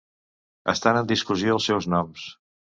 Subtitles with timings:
[0.73, 2.25] Estan en discussió els seus noms.